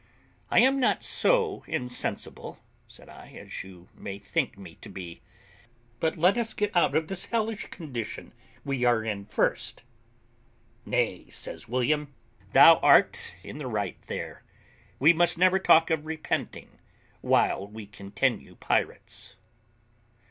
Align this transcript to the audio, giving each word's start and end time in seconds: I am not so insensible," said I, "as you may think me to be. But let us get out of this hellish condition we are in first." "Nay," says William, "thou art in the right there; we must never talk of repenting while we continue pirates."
I 0.49 0.61
am 0.61 0.79
not 0.79 1.03
so 1.03 1.63
insensible," 1.67 2.57
said 2.87 3.07
I, 3.07 3.33
"as 3.37 3.63
you 3.63 3.87
may 3.93 4.17
think 4.17 4.57
me 4.57 4.73
to 4.81 4.89
be. 4.89 5.21
But 5.99 6.17
let 6.17 6.39
us 6.39 6.55
get 6.55 6.75
out 6.75 6.95
of 6.95 7.07
this 7.07 7.27
hellish 7.27 7.67
condition 7.67 8.33
we 8.65 8.83
are 8.83 9.03
in 9.03 9.27
first." 9.27 9.83
"Nay," 10.87 11.29
says 11.29 11.67
William, 11.67 12.15
"thou 12.51 12.79
art 12.79 13.35
in 13.43 13.59
the 13.59 13.67
right 13.67 14.01
there; 14.07 14.41
we 14.97 15.13
must 15.13 15.37
never 15.37 15.59
talk 15.59 15.91
of 15.91 16.07
repenting 16.07 16.79
while 17.21 17.67
we 17.67 17.85
continue 17.85 18.55
pirates." 18.55 19.35